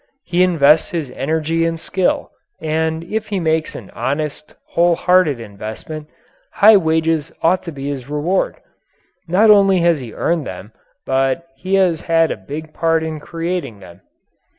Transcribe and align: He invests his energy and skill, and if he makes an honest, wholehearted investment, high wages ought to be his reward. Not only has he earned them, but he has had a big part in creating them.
He 0.23 0.41
invests 0.41 0.89
his 0.89 1.11
energy 1.11 1.63
and 1.63 1.79
skill, 1.79 2.31
and 2.59 3.03
if 3.03 3.27
he 3.27 3.39
makes 3.39 3.75
an 3.75 3.91
honest, 3.91 4.55
wholehearted 4.69 5.39
investment, 5.39 6.07
high 6.53 6.77
wages 6.77 7.31
ought 7.43 7.61
to 7.61 7.71
be 7.71 7.87
his 7.87 8.09
reward. 8.09 8.55
Not 9.27 9.51
only 9.51 9.81
has 9.81 9.99
he 9.99 10.11
earned 10.11 10.47
them, 10.47 10.71
but 11.05 11.45
he 11.55 11.75
has 11.75 12.01
had 12.01 12.31
a 12.31 12.35
big 12.35 12.73
part 12.73 13.03
in 13.03 13.19
creating 13.19 13.79
them. 13.79 14.01